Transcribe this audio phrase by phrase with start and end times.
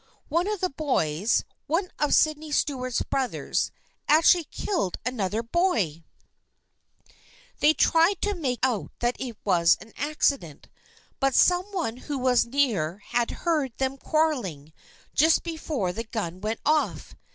[0.29, 3.69] One of the boys, one of Sydney Stuart's brothers,
[4.07, 6.03] actually killed another boy!
[7.59, 10.69] They tried to make out that it was an accident,
[11.19, 14.73] but some one who was near had heard them quar reling,
[15.13, 17.13] just before the gun went off.